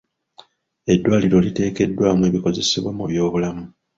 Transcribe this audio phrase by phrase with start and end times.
[0.93, 3.65] Eddwaliro liteekeddwamu ebikozesebwa mu byobulamu.